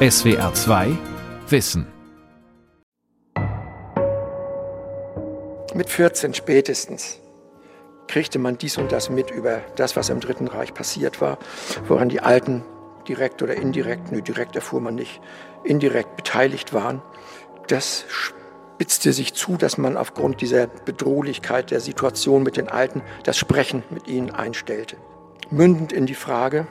[0.00, 0.96] SWR 2
[1.48, 1.84] Wissen.
[5.74, 7.18] Mit 14 spätestens
[8.06, 11.38] kriegte man dies und das mit über das, was im Dritten Reich passiert war,
[11.88, 12.62] woran die Alten
[13.08, 15.20] direkt oder indirekt, nö, direkt erfuhr man nicht,
[15.64, 17.02] indirekt beteiligt waren.
[17.66, 23.36] Das spitzte sich zu, dass man aufgrund dieser Bedrohlichkeit der Situation mit den Alten das
[23.36, 24.96] Sprechen mit ihnen einstellte.
[25.50, 26.68] Mündend in die Frage,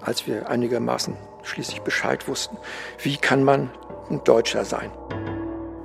[0.00, 2.56] als wir einigermaßen schließlich Bescheid wussten.
[3.02, 3.70] Wie kann man
[4.10, 4.90] ein Deutscher sein?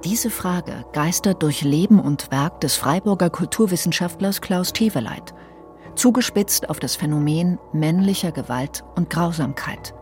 [0.04, 5.34] Diese Frage geistert durch Leben und Werk des Freiburger Kulturwissenschaftlers Klaus Teveleit,
[5.96, 9.94] zugespitzt auf das Phänomen männlicher Gewalt und Grausamkeit.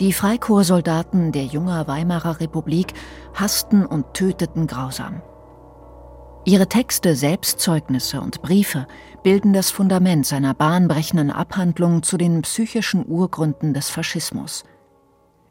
[0.00, 2.94] Die Freikorpssoldaten der Junger Weimarer Republik
[3.34, 5.22] hassten und töteten grausam.
[6.48, 8.86] Ihre Texte, Selbstzeugnisse und Briefe
[9.22, 14.64] bilden das Fundament seiner bahnbrechenden Abhandlung zu den psychischen Urgründen des Faschismus.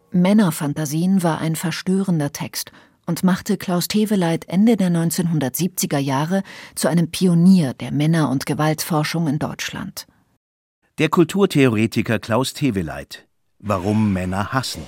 [0.09, 2.71] Männerfantasien war ein verstörender Text
[3.05, 6.41] und machte Klaus Teveleit Ende der 1970er Jahre
[6.73, 10.07] zu einem Pionier der Männer- und Gewaltforschung in Deutschland.
[10.97, 13.27] Der Kulturtheoretiker Klaus Teveleit
[13.59, 14.81] Warum Männer hassen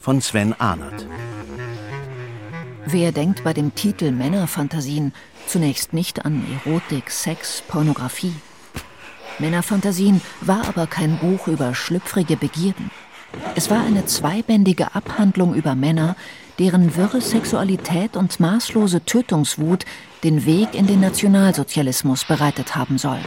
[0.00, 1.06] von Sven Ahnert.
[2.88, 5.12] Wer denkt bei dem Titel Männerfantasien
[5.46, 8.34] zunächst nicht an Erotik, Sex, Pornografie?
[9.38, 12.90] Männerfantasien war aber kein Buch über schlüpfrige Begierden.
[13.54, 16.16] Es war eine zweibändige Abhandlung über Männer,
[16.58, 19.84] deren wirre Sexualität und maßlose Tötungswut
[20.24, 23.20] den Weg in den Nationalsozialismus bereitet haben soll.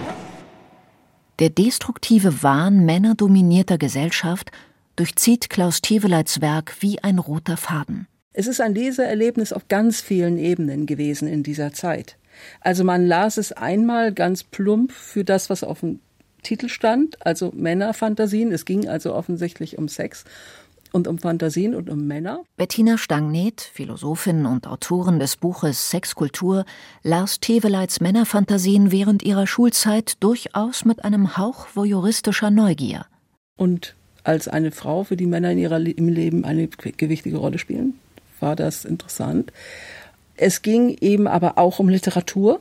[1.40, 4.52] Der destruktive Wahn männerdominierter Gesellschaft
[4.98, 8.09] durchzieht Klaus Teveleits Werk wie ein roter Faden.
[8.32, 12.16] Es ist ein Leseerlebnis auf ganz vielen Ebenen gewesen in dieser Zeit.
[12.62, 16.00] Also man las es einmal ganz plump für das, was auf dem
[16.44, 18.52] Titel stand, also Männerfantasien.
[18.52, 20.26] Es ging also offensichtlich um Sex
[20.92, 22.44] und um Fantasien und um Männer.
[22.56, 26.66] Bettina Stangneth, Philosophin und Autorin des Buches Sexkultur,
[27.02, 33.08] las Teveleits Männerfantasien während ihrer Schulzeit durchaus mit einem Hauch voyeuristischer Neugier.
[33.58, 37.96] Und als eine Frau, für die Männer in ihrem Leben eine gewichtige Rolle spielen
[38.42, 39.52] war das interessant.
[40.36, 42.60] Es ging eben aber auch um Literatur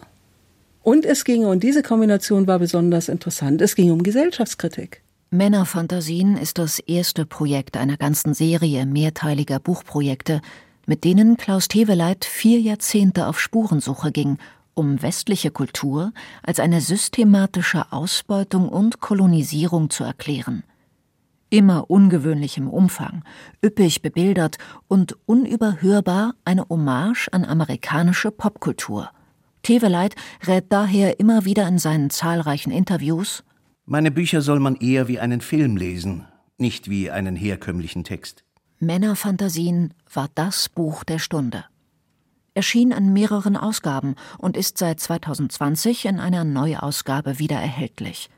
[0.82, 5.02] und es ging, und diese Kombination war besonders interessant, es ging um Gesellschaftskritik.
[5.30, 10.40] Männerfantasien ist das erste Projekt einer ganzen Serie mehrteiliger Buchprojekte,
[10.86, 14.38] mit denen Klaus Teveleit vier Jahrzehnte auf Spurensuche ging,
[14.72, 16.12] um westliche Kultur
[16.42, 20.64] als eine systematische Ausbeutung und Kolonisierung zu erklären
[21.50, 23.22] immer ungewöhnlichem Umfang,
[23.64, 29.10] üppig bebildert und unüberhörbar eine Hommage an amerikanische Popkultur.
[29.62, 30.14] Teveleit
[30.46, 33.44] rät daher immer wieder in seinen zahlreichen Interviews
[33.84, 36.26] Meine Bücher soll man eher wie einen Film lesen,
[36.58, 38.44] nicht wie einen herkömmlichen Text.
[38.80, 41.64] Männerfantasien war das Buch der Stunde.
[42.54, 48.30] Erschien in mehreren Ausgaben und ist seit 2020 in einer Neuausgabe wieder erhältlich.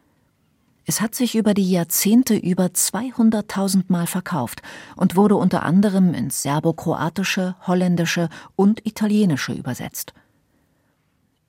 [0.90, 4.60] Es hat sich über die Jahrzehnte über 200.000 Mal verkauft
[4.96, 10.14] und wurde unter anderem ins Serbokroatische, Holländische und Italienische übersetzt.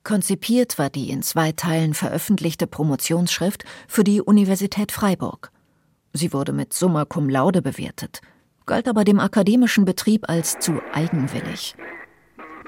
[0.04, 5.50] Konzipiert war die in zwei Teilen veröffentlichte Promotionsschrift für die Universität Freiburg.
[6.12, 8.20] Sie wurde mit Summa cum laude bewertet,
[8.64, 11.74] galt aber dem akademischen Betrieb als zu eigenwillig.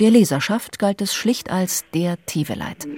[0.01, 2.89] Der Leserschaft galt es schlicht als der Teveleit.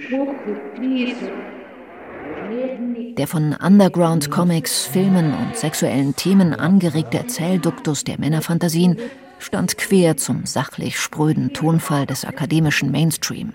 [3.17, 8.97] Der von Underground-Comics, Filmen und sexuellen Themen angeregte Erzählduktus der Männerfantasien
[9.39, 13.53] stand quer zum sachlich spröden Tonfall des akademischen Mainstream,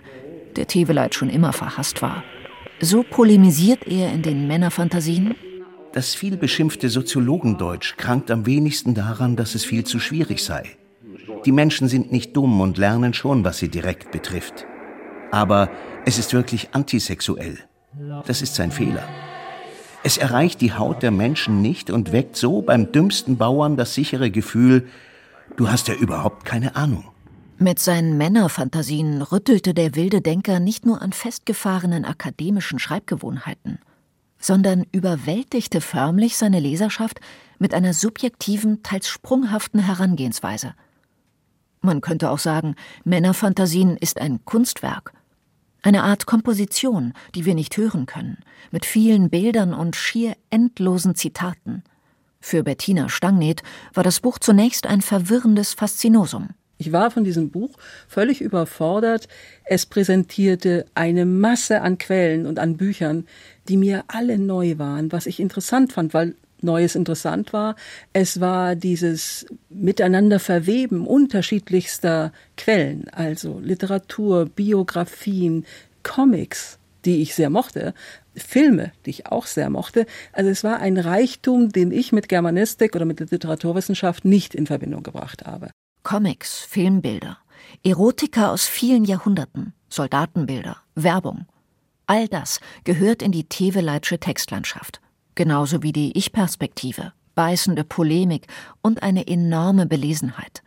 [0.57, 2.25] der Teveleit schon immer verhasst war.
[2.81, 5.37] So polemisiert er in den Männerfantasien.
[5.93, 10.65] Das viel beschimpfte Soziologendeutsch krankt am wenigsten daran, dass es viel zu schwierig sei.
[11.45, 14.67] Die Menschen sind nicht dumm und lernen schon, was sie direkt betrifft.
[15.31, 15.71] Aber
[16.05, 17.59] es ist wirklich antisexuell.
[18.27, 19.05] Das ist sein Fehler.
[20.05, 24.31] Es erreicht die Haut der Menschen nicht und weckt so beim dümmsten Bauern das sichere
[24.31, 24.89] Gefühl,
[25.57, 27.05] du hast ja überhaupt keine Ahnung.
[27.59, 33.79] Mit seinen Männerfantasien rüttelte der wilde Denker nicht nur an festgefahrenen akademischen Schreibgewohnheiten,
[34.39, 37.21] sondern überwältigte förmlich seine Leserschaft
[37.61, 40.75] mit einer subjektiven, teils sprunghaften Herangehensweise.
[41.81, 42.75] Man könnte auch sagen,
[43.05, 45.13] Männerfantasien ist ein Kunstwerk,
[45.83, 48.39] eine Art Komposition, die wir nicht hören können,
[48.71, 51.83] mit vielen Bildern und schier endlosen Zitaten.
[52.41, 53.63] Für Bettina Stangneth
[53.95, 56.51] war das Buch zunächst ein verwirrendes Faszinosum.
[56.79, 57.71] Ich war von diesem Buch
[58.09, 59.29] völlig überfordert.
[59.65, 63.27] Es präsentierte eine Masse an Quellen und an Büchern,
[63.69, 67.77] die mir alle neu waren, was ich interessant fand, weil Neues interessant war.
[68.13, 75.65] Es war dieses Miteinander verweben unterschiedlichster Quellen, also Literatur, Biografien,
[76.03, 77.95] Comics, die ich sehr mochte,
[78.35, 80.07] Filme, die ich auch sehr mochte.
[80.33, 85.03] Also es war ein Reichtum, den ich mit Germanistik oder mit Literaturwissenschaft nicht in Verbindung
[85.03, 85.71] gebracht habe.
[86.03, 87.39] Comics, Filmbilder,
[87.85, 91.47] Erotika aus vielen Jahrhunderten, Soldatenbilder, Werbung.
[92.07, 95.02] All das gehört in die Teveleitsche Textlandschaft.
[95.35, 98.47] Genauso wie die Ich-Perspektive, beißende Polemik
[98.83, 100.63] und eine enorme Belesenheit.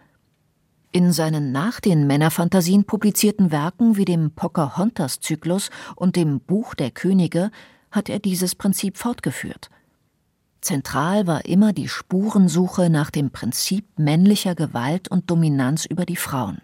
[0.92, 7.52] In seinen nach den Männerfantasien publizierten Werken wie dem Pocahontas-Zyklus und dem Buch der Könige
[7.92, 9.70] hat er dieses Prinzip fortgeführt.
[10.62, 16.62] Zentral war immer die Spurensuche nach dem Prinzip männlicher Gewalt und Dominanz über die Frauen.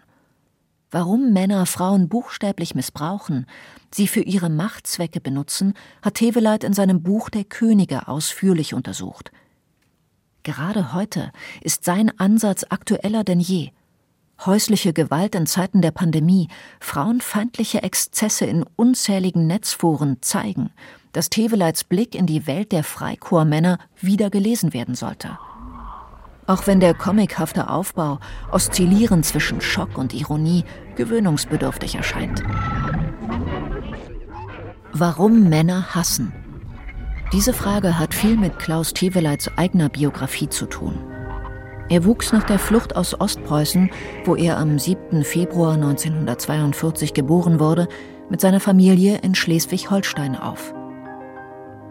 [0.92, 3.46] Warum Männer Frauen buchstäblich missbrauchen,
[3.90, 9.32] sie für ihre Machtzwecke benutzen, hat Teveleit in seinem Buch der Könige ausführlich untersucht.
[10.44, 13.70] Gerade heute ist sein Ansatz aktueller denn je–
[14.46, 16.48] häusliche Gewalt in Zeiten der Pandemie,
[16.80, 20.70] frauenfeindliche Exzesse in unzähligen Netzforen zeigen,
[21.12, 25.38] dass Teveleits Blick in die Welt der Freikorpsmänner wieder gelesen werden sollte.
[26.46, 28.18] Auch wenn der comichafte Aufbau,
[28.50, 30.64] oszillierend zwischen Schock und Ironie,
[30.96, 32.42] gewöhnungsbedürftig erscheint.
[34.92, 36.32] Warum Männer hassen?
[37.32, 40.98] Diese Frage hat viel mit Klaus Teveleits eigener Biografie zu tun.
[41.88, 43.90] Er wuchs nach der Flucht aus Ostpreußen,
[44.24, 45.24] wo er am 7.
[45.24, 47.88] Februar 1942 geboren wurde,
[48.28, 50.74] mit seiner Familie in Schleswig-Holstein auf.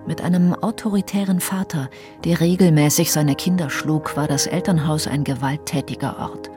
[0.08, 1.90] Mit einem autoritären Vater,
[2.24, 6.50] der regelmäßig seine Kinder schlug, war das Elternhaus ein gewalttätiger Ort.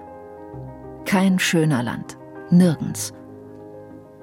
[1.05, 2.17] Kein schöner Land,
[2.51, 3.13] nirgends.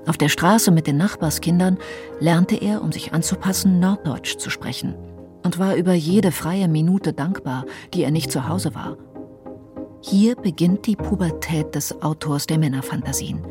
[0.08, 1.78] Auf der Straße mit den Nachbarskindern
[2.20, 4.96] lernte er, um sich anzupassen, Norddeutsch zu sprechen
[5.44, 8.98] und war über jede freie Minute dankbar, die er nicht zu Hause war.
[10.02, 13.46] Hier beginnt die Pubertät des Autors der Männerfantasien.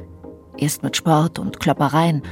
[0.57, 2.23] Erst mit Sport und Kloppereien,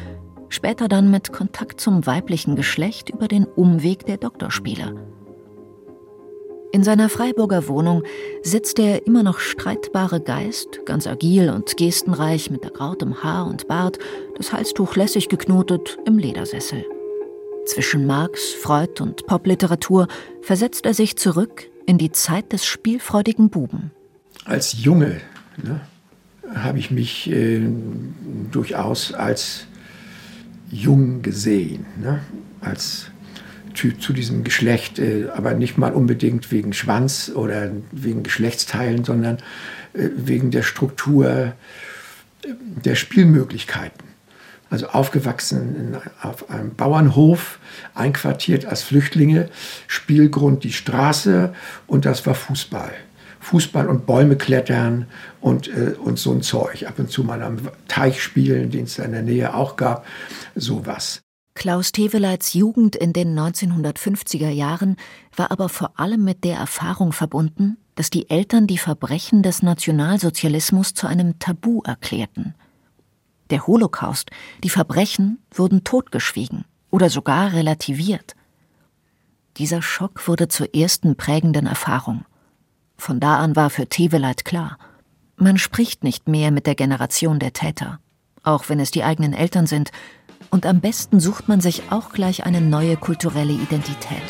[0.48, 4.94] später dann mit Kontakt zum weiblichen Geschlecht über den Umweg der Doktorspiele.
[6.70, 8.02] In seiner Freiburger Wohnung
[8.42, 13.98] sitzt der immer noch streitbare Geist, ganz agil und gestenreich mit ergrautem Haar und Bart,
[14.36, 16.84] das Halstuch lässig geknotet, im Ledersessel.
[17.64, 20.08] Zwischen Marx, Freud und Popliteratur
[20.42, 23.92] versetzt er sich zurück in die Zeit des spielfreudigen Buben
[24.48, 25.20] als Junge
[25.62, 25.80] ne,
[26.54, 27.60] habe ich mich äh,
[28.50, 29.66] durchaus als
[30.70, 32.20] jung gesehen, ne,
[32.60, 33.10] als
[33.74, 39.36] Typ zu diesem Geschlecht, äh, aber nicht mal unbedingt wegen Schwanz oder wegen Geschlechtsteilen, sondern
[39.92, 41.52] äh, wegen der Struktur äh,
[42.84, 44.08] der Spielmöglichkeiten.
[44.70, 47.58] Also aufgewachsen in, auf einem Bauernhof,
[47.94, 49.48] einquartiert als Flüchtlinge,
[49.86, 51.54] Spielgrund die Straße
[51.86, 52.92] und das war Fußball.
[53.40, 55.06] Fußball und Bäume klettern
[55.40, 56.86] und, äh, und so ein Zeug.
[56.86, 60.06] Ab und zu mal am Teich spielen, den es in der Nähe auch gab.
[60.54, 61.22] Sowas.
[61.54, 64.96] Klaus Teweleits Jugend in den 1950er Jahren
[65.34, 70.94] war aber vor allem mit der Erfahrung verbunden, dass die Eltern die Verbrechen des Nationalsozialismus
[70.94, 72.54] zu einem Tabu erklärten.
[73.50, 74.30] Der Holocaust,
[74.62, 78.36] die Verbrechen wurden totgeschwiegen oder sogar relativiert.
[79.56, 82.24] Dieser Schock wurde zur ersten prägenden Erfahrung.
[82.98, 84.76] Von da an war für Teveleit klar,
[85.36, 88.00] man spricht nicht mehr mit der Generation der Täter,
[88.42, 89.92] auch wenn es die eigenen Eltern sind,
[90.50, 94.22] und am besten sucht man sich auch gleich eine neue kulturelle Identität.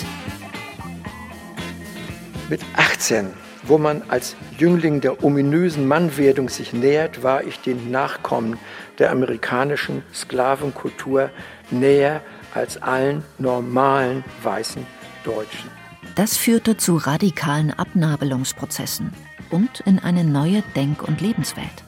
[2.50, 3.28] Mit 18,
[3.64, 8.58] wo man als Jüngling der ominösen Mannwerdung sich nähert, war ich den Nachkommen
[8.98, 11.30] der amerikanischen Sklavenkultur
[11.70, 12.22] näher
[12.54, 14.86] als allen normalen weißen
[15.24, 15.77] Deutschen.
[16.18, 19.12] Das führte zu radikalen Abnabelungsprozessen
[19.50, 21.84] und in eine neue Denk- und Lebenswelt.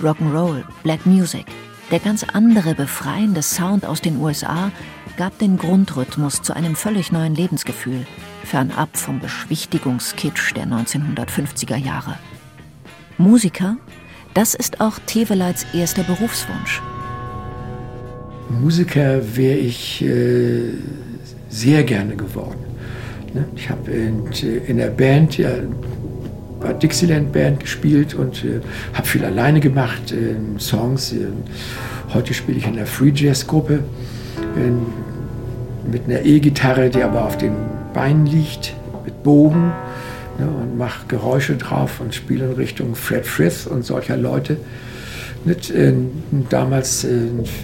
[0.00, 1.44] Rock'n'Roll, Black Music,
[1.90, 4.72] der ganz andere befreiende Sound aus den USA
[5.18, 8.06] gab den Grundrhythmus zu einem völlig neuen Lebensgefühl,
[8.44, 12.18] fernab vom Beschwichtigungskitsch der 1950er Jahre.
[13.18, 13.76] Musiker,
[14.32, 16.80] das ist auch Teveleits erster Berufswunsch.
[18.48, 20.78] Musiker wäre ich äh,
[21.50, 22.73] sehr gerne geworden.
[23.34, 23.44] Ne?
[23.56, 24.26] Ich habe in,
[24.66, 25.50] in, der Band, ja,
[26.60, 28.60] war Dixieland Band gespielt und äh,
[28.94, 31.12] habe viel alleine gemacht, äh, Songs.
[31.12, 31.26] Äh,
[32.14, 33.80] heute spiele ich in der Free Jazz Gruppe
[35.90, 37.52] mit einer E-Gitarre, die aber auf den
[37.92, 38.74] Beinen liegt,
[39.04, 39.72] mit Bogen
[40.38, 44.56] ne, und mache Geräusche drauf und spiele in Richtung Fred Frith und solcher Leute.
[45.44, 45.92] Nicht, äh,
[46.50, 47.18] damals äh,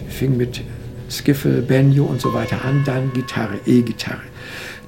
[0.09, 0.62] fing mit
[1.09, 4.30] Skiffle, Banjo und so weiter an, dann Gitarre, E-Gitarre.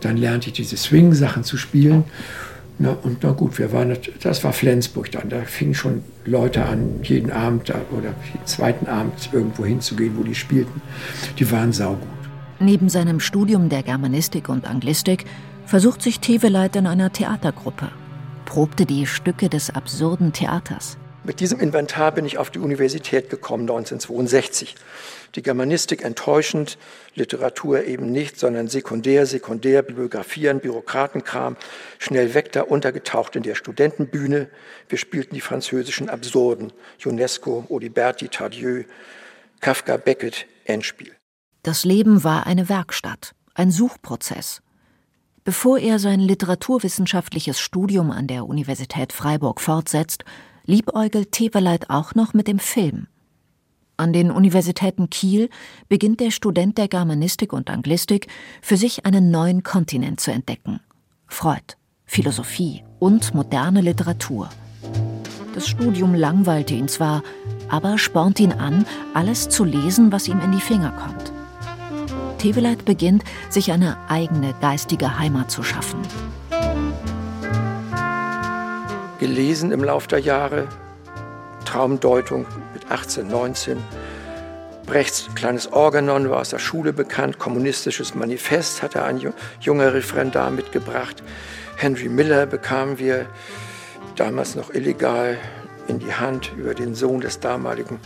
[0.03, 2.05] Dann lernte ich diese Swing-Sachen zu spielen.
[2.79, 5.29] Na, und na gut, wir waren, das war Flensburg dann.
[5.29, 10.35] Da fingen schon Leute an, jeden Abend oder jeden zweiten Abend irgendwo hinzugehen, wo die
[10.35, 10.83] spielten.
[11.39, 12.09] Die waren saugut.
[12.59, 15.25] Neben seinem Studium der Germanistik und Anglistik
[15.67, 17.89] versucht sich Teveleit in einer Theatergruppe,
[18.45, 20.97] probte die Stücke des absurden Theaters.
[21.25, 24.75] Mit diesem Inventar bin ich auf die Universität gekommen 1962.
[25.37, 26.79] Die Germanistik enttäuschend,
[27.15, 31.57] Literatur eben nicht, sondern sekundär, sekundär, Bibliografieren, Bürokratenkram,
[32.01, 34.49] schnell weg da untergetaucht in der Studentenbühne.
[34.89, 36.73] Wir spielten die französischen Absurden,
[37.05, 38.83] UNESCO, Oliberti, Tardieu,
[39.61, 41.15] Kafka, Beckett, Endspiel.
[41.63, 44.61] Das Leben war eine Werkstatt, ein Suchprozess.
[45.45, 50.25] Bevor er sein literaturwissenschaftliches Studium an der Universität Freiburg fortsetzt,
[50.65, 53.07] liebäugelt Teveleit auch noch mit dem Film.
[53.97, 55.49] An den Universitäten Kiel
[55.89, 58.27] beginnt der Student der Germanistik und Anglistik
[58.61, 60.81] für sich einen neuen Kontinent zu entdecken.
[61.27, 64.49] Freud, Philosophie und moderne Literatur.
[65.55, 67.23] Das Studium langweilte ihn zwar,
[67.69, 71.33] aber spornt ihn an, alles zu lesen, was ihm in die Finger kommt.
[72.39, 76.01] Teveleit beginnt, sich eine eigene geistige Heimat zu schaffen
[79.23, 80.67] gelesen im Laufe der Jahre.
[81.65, 83.79] Traumdeutung mit 18, 19.
[84.85, 87.39] Brechts kleines Organon war aus der Schule bekannt.
[87.39, 91.23] Kommunistisches Manifest hatte ein junger Referendar mitgebracht.
[91.77, 93.27] Henry Miller bekamen wir
[94.17, 95.37] damals noch illegal
[95.87, 98.01] in die Hand über den Sohn des damaligen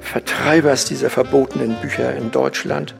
[0.00, 2.94] Vertreibers dieser verbotenen Bücher in Deutschland.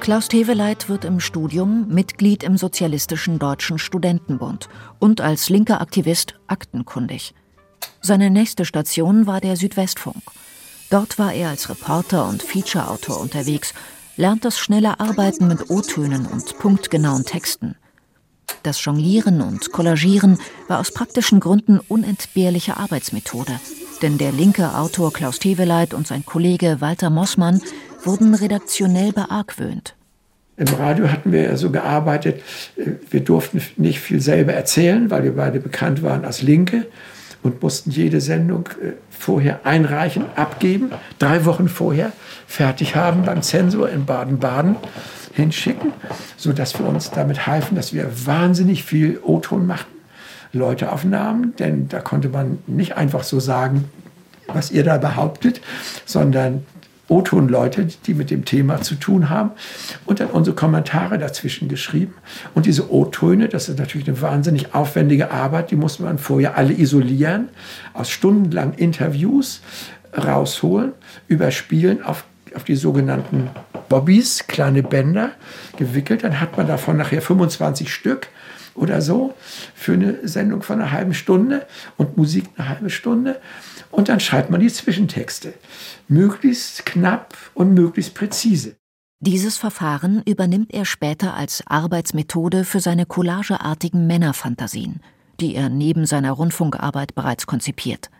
[0.00, 7.34] Klaus Teveleit wird im Studium Mitglied im Sozialistischen Deutschen Studentenbund und als linker Aktivist aktenkundig.
[8.00, 10.22] Seine nächste Station war der Südwestfunk.
[10.88, 13.74] Dort war er als Reporter und Featureautor unterwegs,
[14.16, 17.76] lernt das schnelle Arbeiten mit O-Tönen und punktgenauen Texten.
[18.62, 23.60] Das Jonglieren und Kollagieren war aus praktischen Gründen unentbehrliche Arbeitsmethode,
[24.00, 27.60] denn der linke Autor Klaus Teveleit und sein Kollege Walter Mossmann
[28.04, 29.94] wurden redaktionell beargwöhnt.
[30.56, 32.42] Im Radio hatten wir ja so gearbeitet,
[32.76, 36.86] äh, wir durften nicht viel selber erzählen, weil wir beide bekannt waren als Linke
[37.42, 42.12] und mussten jede Sendung äh, vorher einreichen, abgeben, drei Wochen vorher
[42.46, 44.76] fertig haben beim Zensor in Baden-Baden
[45.32, 45.92] hinschicken,
[46.36, 49.96] sodass wir uns damit halfen, dass wir wahnsinnig viel O-Ton machten,
[50.52, 53.84] Leute aufnahmen, denn da konnte man nicht einfach so sagen,
[54.48, 55.60] was ihr da behauptet,
[56.04, 56.66] sondern
[57.10, 59.50] O-Ton-Leute, die mit dem Thema zu tun haben
[60.06, 62.14] und dann unsere Kommentare dazwischen geschrieben.
[62.54, 66.72] Und diese O-Töne, das ist natürlich eine wahnsinnig aufwendige Arbeit, die muss man vorher alle
[66.72, 67.48] isolieren,
[67.92, 69.60] aus stundenlangen Interviews
[70.16, 70.92] rausholen,
[71.28, 72.24] überspielen auf,
[72.54, 73.50] auf die sogenannten
[73.88, 75.32] Bobbys, kleine Bänder
[75.76, 76.24] gewickelt.
[76.24, 78.28] Dann hat man davon nachher 25 Stück
[78.74, 79.34] oder so
[79.74, 83.40] für eine Sendung von einer halben Stunde und Musik eine halbe Stunde.
[83.90, 85.54] Und dann schreibt man die Zwischentexte.
[86.08, 88.76] Möglichst knapp und möglichst präzise.
[89.22, 95.00] Dieses Verfahren übernimmt er später als Arbeitsmethode für seine collageartigen Männerfantasien,
[95.40, 98.10] die er neben seiner Rundfunkarbeit bereits konzipiert.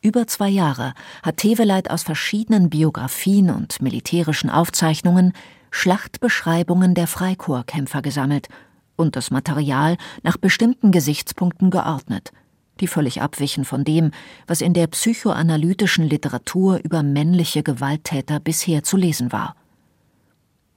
[0.00, 5.32] Über zwei Jahre hat Teveleit aus verschiedenen Biografien und militärischen Aufzeichnungen
[5.70, 8.48] Schlachtbeschreibungen der Freikorpskämpfer gesammelt
[8.96, 12.32] und das Material nach bestimmten Gesichtspunkten geordnet–
[12.80, 14.10] die völlig abwichen von dem,
[14.46, 19.56] was in der psychoanalytischen Literatur über männliche Gewalttäter bisher zu lesen war.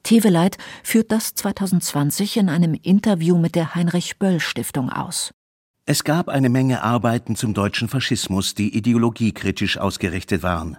[0.04, 5.32] Teveleit führt das 2020 in einem Interview mit der Heinrich Böll Stiftung aus.
[5.86, 10.78] Es gab eine Menge Arbeiten zum deutschen Faschismus, die ideologiekritisch ausgerichtet waren.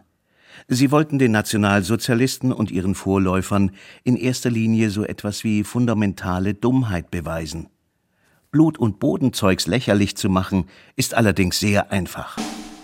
[0.69, 3.73] Sie wollten den Nationalsozialisten und ihren Vorläufern
[4.05, 7.69] in erster Linie so etwas wie fundamentale Dummheit beweisen.
[8.53, 12.37] Blut- und Bodenzeugs lächerlich zu machen, ist allerdings sehr einfach.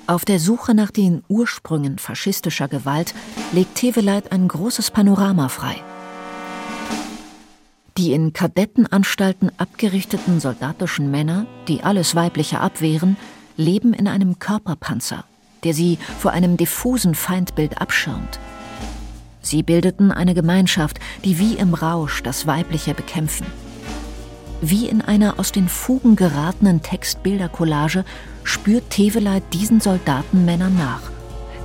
[0.07, 3.15] Auf der Suche nach den Ursprüngen faschistischer Gewalt
[3.53, 5.77] legt Teveleit ein großes Panorama frei.
[7.99, 13.19] Die in Kadettenanstalten abgerichteten soldatischen Männer, die alles Weibliche abwehren,
[13.59, 15.25] leben in einem Körperpanzer,
[15.65, 18.41] der sie vor einem diffusen Feindbild abschirmt.
[19.43, 23.47] Sie bildeten eine Gemeinschaft, die wie im Rausch das Weibliche bekämpfen.
[24.61, 28.05] Wie in einer aus den Fugen geratenen Textbildercollage
[28.43, 31.03] spürt Teveleit diesen Soldatenmännern nach,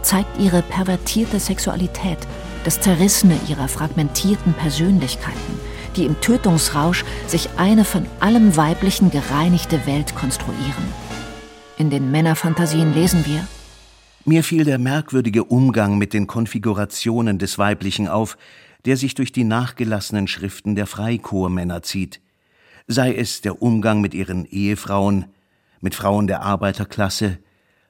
[0.03, 2.19] zeigt ihre pervertierte Sexualität,
[2.65, 5.59] das Zerrissene ihrer fragmentierten Persönlichkeiten,
[5.95, 10.85] die im Tötungsrausch sich eine von allem Weiblichen gereinigte Welt konstruieren.
[11.77, 13.47] In den Männerfantasien lesen wir
[14.23, 18.37] Mir fiel der merkwürdige Umgang mit den Konfigurationen des Weiblichen auf,
[18.85, 22.21] der sich durch die nachgelassenen Schriften der Freikorpsmänner zieht,
[22.87, 25.25] sei es der Umgang mit ihren Ehefrauen,
[25.81, 27.39] mit Frauen der Arbeiterklasse,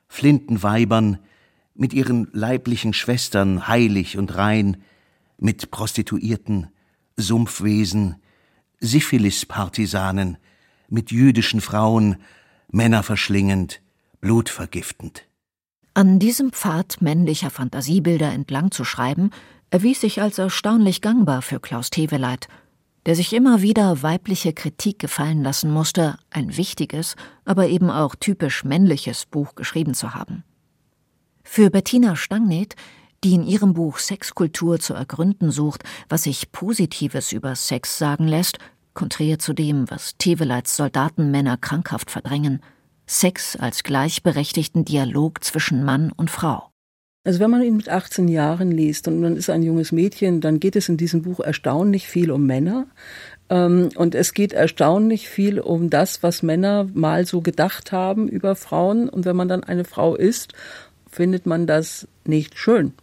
[0.08, 1.20] Flintenweibern,
[1.76, 4.78] mit ihren leiblichen Schwestern heilig und rein,
[5.38, 6.68] mit Prostituierten,
[7.18, 8.16] Sumpfwesen,
[8.80, 10.38] Syphilis-Partisanen,
[10.90, 12.18] mit jüdischen Frauen,
[12.70, 13.82] Männer verschlingend,
[14.22, 15.28] blutvergiftend.
[15.96, 19.30] An diesem Pfad männlicher Fantasiebilder entlang zu schreiben,
[19.70, 22.48] erwies sich als erstaunlich gangbar für Klaus Teweleit,
[23.06, 28.64] der sich immer wieder weibliche Kritik gefallen lassen musste, ein wichtiges, aber eben auch typisch
[28.64, 30.44] männliches Buch geschrieben zu haben.
[31.44, 32.76] Für Bettina Stangneth,
[33.24, 38.58] die in ihrem Buch Sexkultur zu ergründen sucht, was sich Positives über Sex sagen lässt,
[38.94, 42.62] konträr zu dem, was Teveleits Soldatenmänner krankhaft verdrängen,
[43.06, 46.73] Sex als gleichberechtigten Dialog zwischen Mann und Frau.
[47.26, 50.60] Also wenn man ihn mit 18 Jahren liest und man ist ein junges Mädchen, dann
[50.60, 52.86] geht es in diesem Buch erstaunlich viel um Männer.
[53.50, 58.56] Ähm, und es geht erstaunlich viel um das, was Männer mal so gedacht haben über
[58.56, 59.08] Frauen.
[59.08, 60.54] Und wenn man dann eine Frau ist,
[61.10, 62.94] findet man das nicht schön.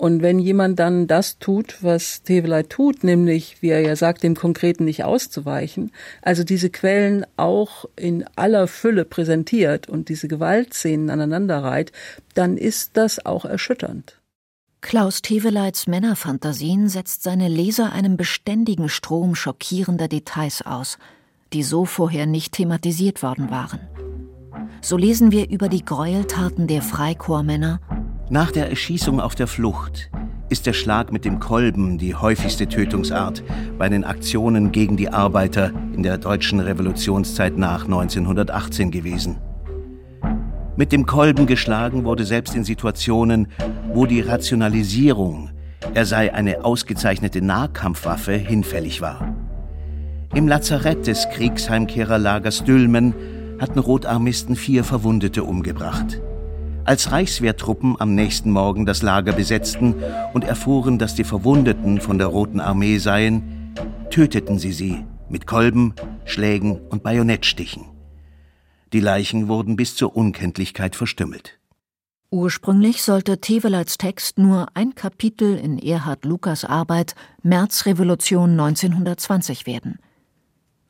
[0.00, 4.34] Und wenn jemand dann das tut, was Teveleit tut, nämlich, wie er ja sagt, dem
[4.34, 5.92] Konkreten nicht auszuweichen,
[6.22, 11.92] also diese Quellen auch in aller Fülle präsentiert und diese Gewaltszenen aneinander reiht,
[12.32, 14.18] dann ist das auch erschütternd.
[14.80, 20.96] Klaus Teveleits Männerfantasien setzt seine Leser einem beständigen Strom schockierender Details aus,
[21.52, 23.80] die so vorher nicht thematisiert worden waren.
[24.80, 27.80] So lesen wir über die Gräueltaten der Freikorpsmänner
[28.30, 30.08] nach der Erschießung auf der Flucht
[30.48, 33.42] ist der Schlag mit dem Kolben die häufigste Tötungsart
[33.76, 39.38] bei den Aktionen gegen die Arbeiter in der deutschen Revolutionszeit nach 1918 gewesen.
[40.76, 43.48] Mit dem Kolben geschlagen wurde selbst in Situationen,
[43.92, 45.50] wo die Rationalisierung,
[45.92, 49.34] er sei eine ausgezeichnete Nahkampfwaffe, hinfällig war.
[50.34, 53.12] Im Lazarett des Kriegsheimkehrerlagers Dülmen
[53.58, 56.20] hatten Rotarmisten vier Verwundete umgebracht.
[56.90, 59.94] Als Reichswehrtruppen am nächsten Morgen das Lager besetzten
[60.32, 63.76] und erfuhren, dass die Verwundeten von der Roten Armee seien,
[64.10, 67.84] töteten sie sie mit Kolben, Schlägen und Bajonettstichen.
[68.92, 71.60] Die Leichen wurden bis zur Unkenntlichkeit verstümmelt.
[72.28, 77.14] Ursprünglich sollte Teveleits Text nur ein Kapitel in Erhard Lukas Arbeit
[77.44, 80.00] Märzrevolution 1920 werden–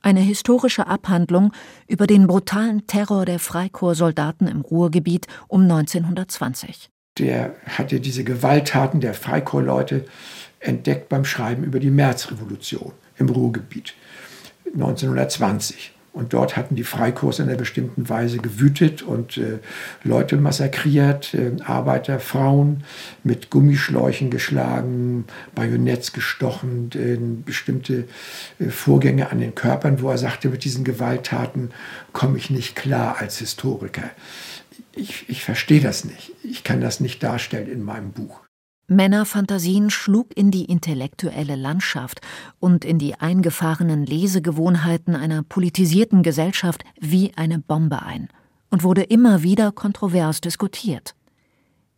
[0.02, 1.52] eine historische Abhandlung
[1.86, 6.90] über den brutalen Terror der Freikorpssoldaten im Ruhrgebiet um 1920.
[7.18, 10.06] Der hatte diese Gewalttaten der Freikorpsleute
[10.60, 13.94] entdeckt beim Schreiben über die Märzrevolution im Ruhrgebiet
[14.72, 15.92] 1920.
[16.12, 19.58] Und dort hatten die Freikorps in einer bestimmten Weise gewütet und äh,
[20.02, 22.82] Leute massakriert, äh, Arbeiter, Frauen
[23.22, 28.08] mit Gummischläuchen geschlagen, Bajonetts gestochen, äh, bestimmte
[28.58, 31.70] äh, Vorgänge an den Körpern, wo er sagte, mit diesen Gewalttaten
[32.12, 34.10] komme ich nicht klar als Historiker.
[34.96, 36.32] Ich, ich verstehe das nicht.
[36.42, 38.40] Ich kann das nicht darstellen in meinem Buch.
[38.90, 42.20] Männerfantasien schlug in die intellektuelle Landschaft
[42.58, 48.28] und in die eingefahrenen Lesegewohnheiten einer politisierten Gesellschaft wie eine Bombe ein
[48.68, 51.14] und wurde immer wieder kontrovers diskutiert.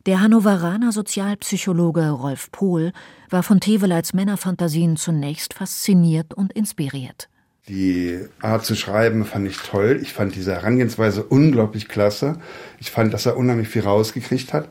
[0.05, 2.93] Der Hannoveraner Sozialpsychologe Rolf Pohl
[3.31, 7.31] war von Teveleits Männerfantasien zunächst fasziniert und inspiriert.
[7.69, 10.01] Die Art zu schreiben fand ich toll.
[10.03, 12.41] Ich fand diese Herangehensweise unglaublich klasse.
[12.81, 14.69] Ich fand, dass er unheimlich viel rausgekriegt hat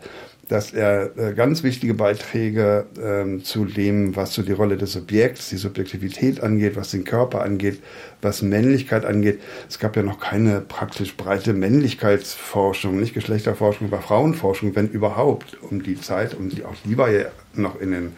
[0.52, 5.48] dass er äh, ganz wichtige Beiträge ähm, zu dem, was so die Rolle des Subjekts,
[5.48, 7.82] die Subjektivität angeht, was den Körper angeht,
[8.22, 9.40] was Männlichkeit angeht.
[9.70, 15.84] Es gab ja noch keine praktisch breite Männlichkeitsforschung, nicht Geschlechterforschung, aber Frauenforschung, wenn überhaupt, um
[15.84, 16.34] die Zeit.
[16.34, 18.12] Und auch die war ja noch in den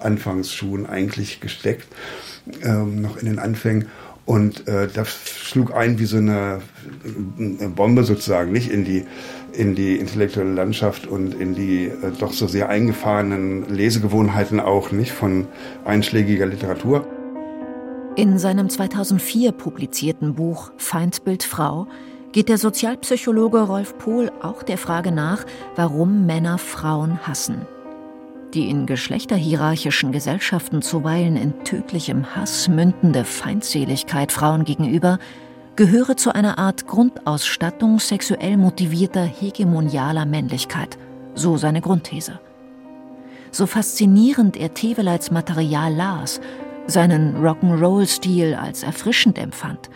[0.00, 1.86] Anfangsschuhen eigentlich gesteckt,
[2.64, 3.86] ähm, noch in den Anfängen.
[4.24, 6.60] Und äh, das schlug ein wie so eine,
[7.38, 9.06] eine Bombe sozusagen, nicht in die
[9.58, 15.10] in die intellektuelle Landschaft und in die äh, doch so sehr eingefahrenen Lesegewohnheiten auch nicht
[15.10, 15.48] von
[15.84, 17.06] einschlägiger Literatur.
[18.14, 21.88] In seinem 2004 publizierten Buch Feindbild Frau
[22.30, 25.44] geht der Sozialpsychologe Rolf Pohl auch der Frage nach,
[25.74, 27.66] warum Männer Frauen hassen.
[28.54, 35.18] Die in geschlechterhierarchischen Gesellschaften zuweilen in tödlichem Hass mündende Feindseligkeit Frauen gegenüber
[35.78, 40.98] gehöre zu einer Art Grundausstattung sexuell motivierter hegemonialer Männlichkeit,
[41.36, 42.40] so seine Grundthese.
[43.52, 46.40] So faszinierend er Teveleits Material las,
[46.88, 49.88] seinen Rock'n'Roll-Stil als erfrischend empfand,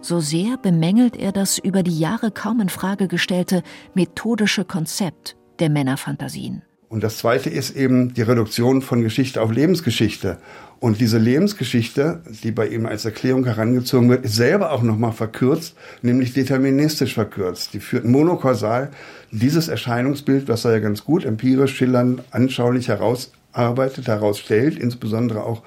[0.00, 5.68] so sehr bemängelt er das über die Jahre kaum in Frage gestellte methodische Konzept der
[5.68, 6.62] Männerfantasien.
[6.90, 10.38] Und das zweite ist eben die Reduktion von Geschichte auf Lebensgeschichte.
[10.80, 15.76] Und diese Lebensgeschichte, die bei ihm als Erklärung herangezogen wird, ist selber auch nochmal verkürzt,
[16.02, 17.74] nämlich deterministisch verkürzt.
[17.74, 18.90] Die führt monokausal
[19.30, 25.62] dieses Erscheinungsbild, was er ja ganz gut empirisch schillernd, anschaulich herausarbeitet, herausstellt, insbesondere auch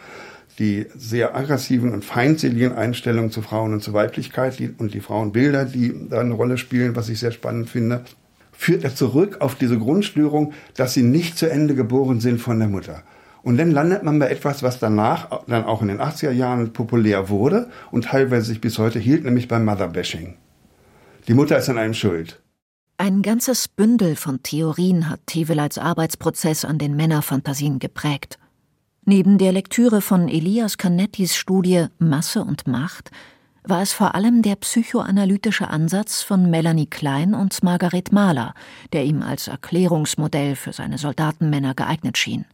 [0.59, 5.63] die sehr aggressiven und feindseligen Einstellungen zu Frauen und zu Weiblichkeit die, und die Frauenbilder,
[5.63, 8.03] die da eine Rolle spielen, was ich sehr spannend finde,
[8.63, 12.69] führt er zurück auf diese Grundstörung, dass sie nicht zu Ende geboren sind von der
[12.69, 13.04] Mutter.
[13.41, 17.28] Und dann landet man bei etwas, was danach dann auch in den 80er Jahren populär
[17.28, 20.38] wurde und teilweise sich bis heute hielt, nämlich beim Motherbashing.
[21.28, 22.41] Die Mutter ist an einem schuld.
[22.97, 28.39] Ein ganzes Bündel von Theorien hat Teveleits Arbeitsprozess an den Männerfantasien geprägt.
[29.04, 33.12] Neben der Lektüre von Elias Canettis Studie Masse und Macht
[33.65, 38.54] war es vor allem der psychoanalytische Ansatz von Melanie Klein und Margaret Mahler,
[38.91, 42.45] der ihm als Erklärungsmodell für seine Soldatenmänner geeignet schien.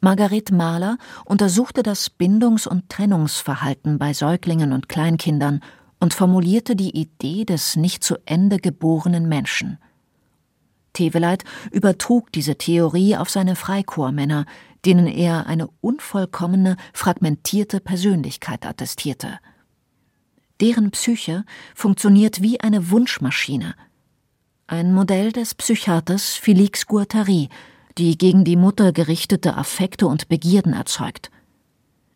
[0.00, 5.60] Margaret Mahler untersuchte das Bindungs- und Trennungsverhalten bei Säuglingen und Kleinkindern
[6.00, 9.78] und formulierte die Idee des nicht zu Ende geborenen Menschen.
[10.92, 14.46] Teveleit übertrug diese Theorie auf seine Freikorpsmänner,
[14.84, 19.38] denen er eine unvollkommene, fragmentierte Persönlichkeit attestierte.
[20.60, 23.74] Deren Psyche funktioniert wie eine Wunschmaschine.
[24.66, 27.48] Ein Modell des Psychiaters Felix Guattari,
[27.98, 31.30] die gegen die Mutter gerichtete Affekte und Begierden erzeugt.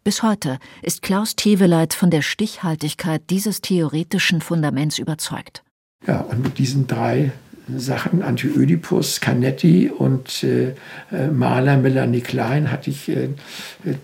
[0.02, 5.62] Bis heute ist Klaus Teveleit von der Stichhaltigkeit dieses theoretischen Fundaments überzeugt.
[6.06, 7.32] Ja, und mit diesen drei
[7.78, 10.74] Sachen, Anti-Ödipus, Canetti und äh,
[11.12, 13.28] äh, Maler Melanie Klein, hatte ich äh,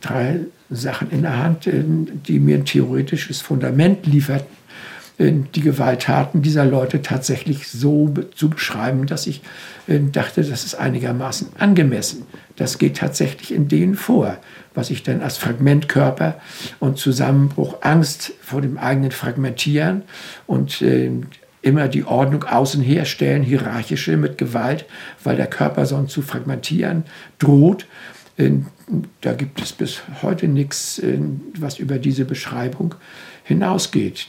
[0.01, 4.57] drei Sachen in der Hand, äh, die mir ein theoretisches Fundament lieferten,
[5.19, 9.43] äh, die Gewalttaten dieser Leute tatsächlich so zu beschreiben, dass ich
[9.87, 12.27] äh, dachte, das ist einigermaßen angemessen.
[12.57, 14.39] Das geht tatsächlich in denen vor,
[14.75, 16.41] was ich dann als Fragmentkörper
[16.81, 20.03] und Zusammenbruch, Angst vor dem eigenen Fragmentieren
[20.47, 20.83] und
[21.67, 24.87] immer die Ordnung außen herstellen, hierarchische mit Gewalt,
[25.25, 27.03] weil der Körper sonst zu fragmentieren
[27.41, 27.87] droht.
[29.21, 31.03] Da gibt es bis heute nichts,
[31.59, 32.95] was über diese Beschreibung
[33.43, 34.29] hinausgeht.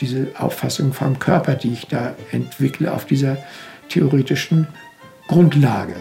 [0.00, 3.38] Diese Auffassung vom Körper, die ich da entwickle auf dieser
[3.88, 4.68] theoretischen
[5.28, 5.94] Grundlage.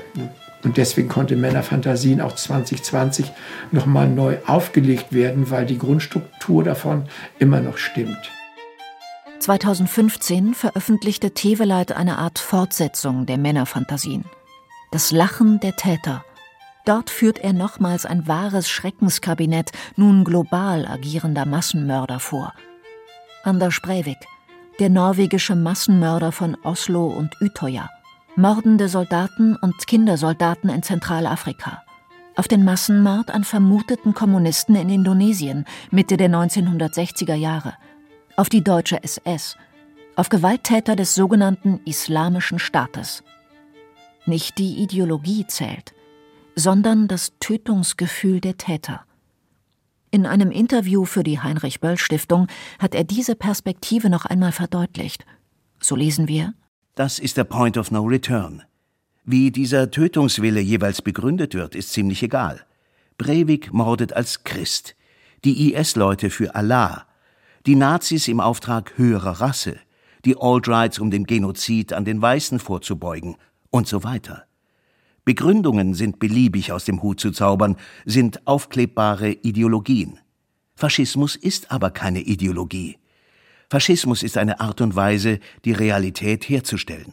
[0.63, 3.31] Und deswegen konnte Männerfantasien auch 2020
[3.71, 7.03] nochmal neu aufgelegt werden, weil die Grundstruktur davon
[7.39, 8.31] immer noch stimmt.
[9.39, 14.25] 2015 veröffentlichte Teveleit eine Art Fortsetzung der Männerfantasien.
[14.91, 16.25] Das Lachen der Täter.
[16.85, 22.53] Dort führt er nochmals ein wahres Schreckenskabinett nun global agierender Massenmörder vor.
[23.43, 24.17] Anders Breivik,
[24.79, 27.89] der norwegische Massenmörder von Oslo und Utøya.
[28.35, 31.83] Mordende Soldaten und Kindersoldaten in Zentralafrika.
[32.35, 37.73] Auf den Massenmord an vermuteten Kommunisten in Indonesien Mitte der 1960er Jahre–
[38.37, 39.57] auf die deutsche SS,
[40.15, 43.23] auf Gewalttäter des sogenannten Islamischen Staates.
[44.27, 45.93] Nicht die Ideologie zählt,
[46.55, 49.01] sondern das Tötungsgefühl der Täter.
[50.11, 52.47] In einem Interview für die Heinrich Böll Stiftung
[52.77, 55.25] hat er diese Perspektive noch einmal verdeutlicht.
[55.79, 56.53] So lesen wir
[56.93, 58.63] Das ist der Point of No Return.
[59.25, 62.61] Wie dieser Tötungswille jeweils begründet wird, ist ziemlich egal.
[63.17, 64.95] Breivik mordet als Christ,
[65.43, 67.07] die IS-Leute für Allah,
[67.67, 69.77] die Nazis im Auftrag höherer Rasse,
[70.23, 73.35] die Alt-Rights, um den Genozid an den Weißen vorzubeugen
[73.69, 74.45] und so weiter.
[75.25, 77.75] Begründungen sind beliebig aus dem Hut zu zaubern,
[78.05, 80.17] sind aufklebbare Ideologien.
[80.75, 82.97] Faschismus ist aber keine Ideologie.
[83.69, 87.11] Faschismus ist eine Art und Weise, die Realität herzustellen.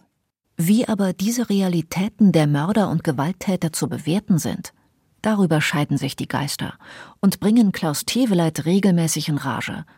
[0.57, 4.73] Wie aber diese Realitäten der Mörder und Gewalttäter zu bewerten sind,
[5.21, 6.75] darüber scheiden sich die Geister
[7.19, 9.85] und bringen Klaus Teveleit regelmäßig in Rage–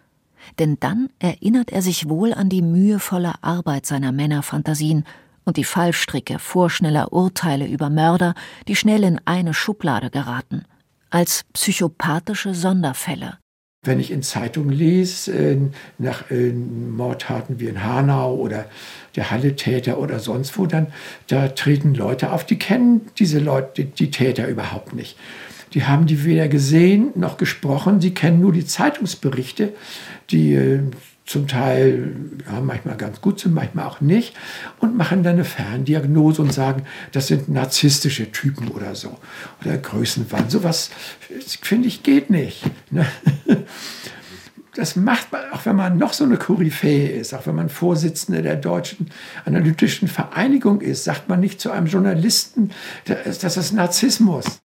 [0.58, 5.04] denn dann erinnert er sich wohl an die mühevolle Arbeit seiner Männerfantasien
[5.44, 8.34] und die Fallstricke vorschneller Urteile über Mörder,
[8.68, 10.64] die schnell in eine Schublade geraten,
[11.10, 13.38] als psychopathische Sonderfälle.
[13.84, 18.66] Wenn ich in Zeitungen lese, nach Mordtaten wie in Hanau oder
[19.14, 20.88] der Halle-Täter oder sonst wo, dann
[21.28, 25.16] da treten Leute auf, die kennen diese Leute, die Täter überhaupt nicht.
[25.76, 29.74] Die haben die weder gesehen noch gesprochen, sie kennen nur die Zeitungsberichte,
[30.30, 30.80] die äh,
[31.26, 32.16] zum Teil
[32.50, 34.34] ja, manchmal ganz gut sind, manchmal auch nicht,
[34.78, 39.18] und machen dann eine Ferndiagnose und sagen, das sind narzisstische Typen oder so.
[39.62, 40.48] Oder Größenwahn.
[40.48, 40.88] Sowas,
[41.60, 42.62] finde ich, geht nicht.
[42.90, 43.04] Ne?
[44.74, 48.40] das macht man, auch wenn man noch so eine Koryphäe ist, auch wenn man Vorsitzende
[48.40, 49.10] der Deutschen
[49.44, 52.70] Analytischen Vereinigung ist, sagt man nicht zu einem Journalisten,
[53.04, 54.62] das ist Narzissmus.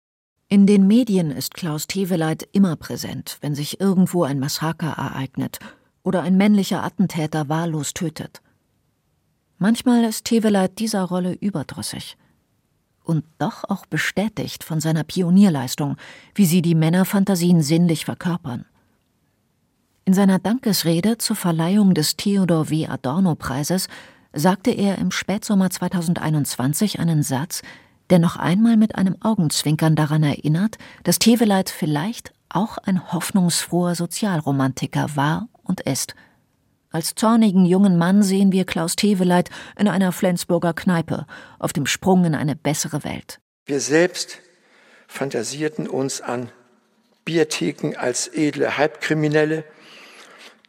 [0.50, 5.60] In den Medien ist Klaus Teweleit immer präsent, wenn sich irgendwo ein Massaker ereignet
[6.04, 8.42] oder ein männlicher Attentäter wahllos tötet.
[9.58, 12.16] Manchmal ist Teweleit dieser Rolle überdrüssig
[13.04, 15.98] und doch auch bestätigt von seiner Pionierleistung,
[16.34, 18.66] wie sie die Männerfantasien sinnlich verkörpern.
[20.06, 22.88] In seiner Dankesrede zur Verleihung des Theodor W.
[22.88, 23.90] Adorno Preises
[24.32, 27.64] sagte er im Spätsommer 2021 einen Satz,
[28.10, 35.16] der noch einmal mit einem Augenzwinkern daran erinnert, dass Teveleit vielleicht auch ein hoffnungsfroher Sozialromantiker
[35.16, 36.16] war und ist.
[36.90, 41.26] Als zornigen jungen Mann sehen wir Klaus Teveleit in einer Flensburger Kneipe
[41.60, 43.40] auf dem Sprung in eine bessere Welt.
[43.66, 44.40] Wir selbst
[45.08, 46.50] fantasierten uns an
[47.26, 49.66] Biertheken als edle Halbkriminelle,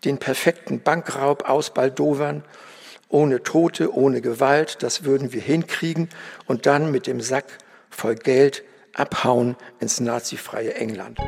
[0.05, 2.43] den perfekten Bankraub ausbaldowern,
[3.09, 6.09] ohne Tote, ohne Gewalt, das würden wir hinkriegen
[6.47, 7.59] und dann mit dem Sack
[7.91, 8.63] voll Geld
[8.95, 11.19] abhauen ins nazifreie England.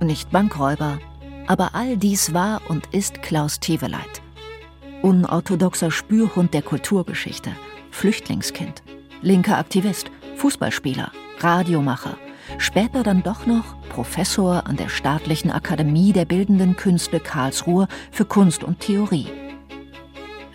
[0.00, 0.98] Nicht Bankräuber,
[1.46, 4.22] aber all dies war und ist Klaus Teveleit.
[5.02, 7.50] Unorthodoxer Spürhund der Kulturgeschichte,
[7.90, 8.82] Flüchtlingskind,
[9.22, 12.16] linker Aktivist, Fußballspieler, Radiomacher,
[12.58, 18.64] Später dann doch noch Professor an der Staatlichen Akademie der Bildenden Künste Karlsruhe für Kunst
[18.64, 19.26] und Theorie.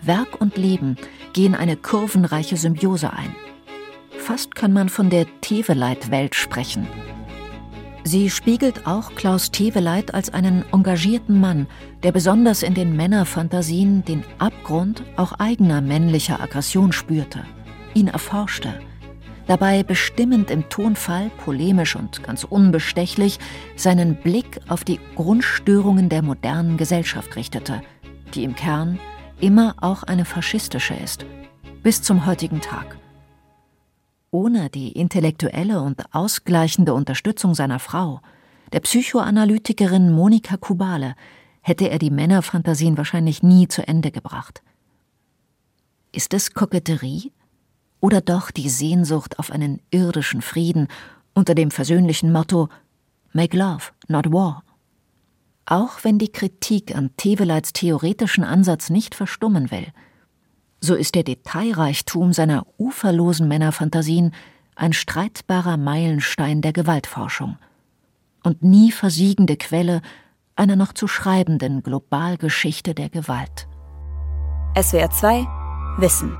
[0.02, 0.96] Werk und Leben
[1.32, 3.34] gehen eine kurvenreiche Symbiose ein.
[4.18, 6.86] Fast kann man von der Teveleit-Welt sprechen.
[8.04, 11.66] Sie spiegelt auch Klaus Teveleit als einen engagierten Mann,
[12.02, 17.44] der besonders in den Männerfantasien den Abgrund auch eigener männlicher Aggression spürte,
[17.94, 18.74] ihn erforschte
[19.50, 23.40] dabei bestimmend im Tonfall, polemisch und ganz unbestechlich,
[23.74, 27.82] seinen Blick auf die Grundstörungen der modernen Gesellschaft richtete,
[28.32, 29.00] die im Kern
[29.40, 31.26] immer auch eine faschistische ist,
[31.82, 32.98] bis zum heutigen Tag.
[34.30, 38.20] Ohne die intellektuelle und ausgleichende Unterstützung seiner Frau,
[38.72, 41.14] der Psychoanalytikerin Monika Kubale,
[41.62, 44.62] hätte er die Männerfantasien wahrscheinlich nie zu Ende gebracht.
[46.12, 47.32] Ist es Koketterie?
[48.00, 50.88] oder doch die Sehnsucht auf einen irdischen Frieden
[51.34, 52.68] unter dem versöhnlichen Motto
[53.32, 54.64] Make Love, not War.
[55.70, 59.86] Auch wenn die Kritik an Teveleits theoretischen Ansatz nicht verstummen will,
[60.80, 64.34] so ist der Detailreichtum seiner uferlosen Männerfantasien
[64.74, 67.56] ein streitbarer Meilenstein der Gewaltforschung
[68.42, 70.02] und nie versiegende Quelle
[70.56, 73.68] einer noch zu schreibenden Globalgeschichte der Gewalt.
[74.76, 75.46] SWR 2
[75.98, 76.36] Wissen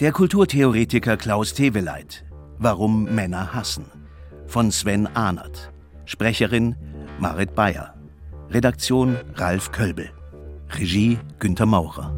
[0.00, 2.24] der Kulturtheoretiker Klaus Teweleit.
[2.58, 3.86] Warum Männer hassen.
[4.46, 5.72] Von Sven Ahnert.
[6.04, 6.76] Sprecherin
[7.18, 7.95] Marit Bayer.
[8.50, 10.08] Redaktion Ralf Kölbel.
[10.70, 12.14] Regie Günter Maurer.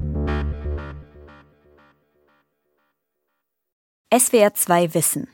[4.14, 5.28] SWR 2 Wissen.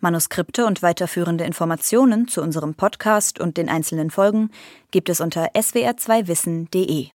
[0.00, 4.50] Manuskripte und weiterführende Informationen zu unserem Podcast und den einzelnen Folgen
[4.90, 7.08] gibt es unter swr2wissen.de.